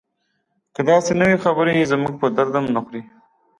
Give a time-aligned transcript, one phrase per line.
[0.75, 3.01] که داسې نه وي خبرې یې زموږ په درد هم نه خوري.